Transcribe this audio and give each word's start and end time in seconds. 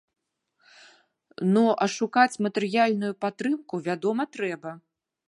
Ну, 1.49 1.65
а 1.85 1.87
шукаць 1.97 2.43
матэрыяльную 2.45 3.13
падтрымку, 3.27 3.75
вядома, 3.89 4.23
трэба. 4.39 4.71